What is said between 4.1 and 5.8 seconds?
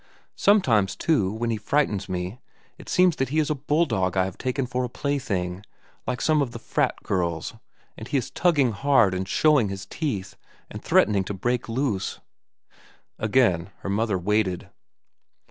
I have taken for a plaything,